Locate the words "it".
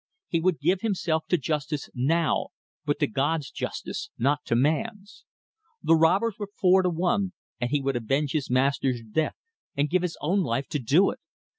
11.11-11.19